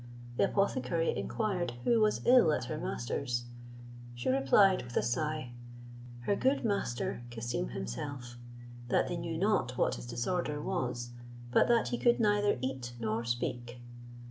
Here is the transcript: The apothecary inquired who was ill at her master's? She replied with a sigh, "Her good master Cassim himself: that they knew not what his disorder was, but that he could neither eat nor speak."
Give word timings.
The 0.37 0.45
apothecary 0.45 1.15
inquired 1.15 1.73
who 1.83 2.01
was 2.01 2.25
ill 2.25 2.51
at 2.51 2.63
her 2.65 2.79
master's? 2.79 3.45
She 4.15 4.29
replied 4.29 4.81
with 4.81 4.97
a 4.97 5.03
sigh, 5.03 5.53
"Her 6.21 6.35
good 6.35 6.65
master 6.65 7.21
Cassim 7.29 7.67
himself: 7.67 8.35
that 8.87 9.07
they 9.07 9.15
knew 9.15 9.37
not 9.37 9.77
what 9.77 9.93
his 9.93 10.07
disorder 10.07 10.59
was, 10.59 11.11
but 11.51 11.67
that 11.67 11.89
he 11.89 11.99
could 11.99 12.19
neither 12.19 12.57
eat 12.61 12.93
nor 12.99 13.23
speak." 13.23 13.79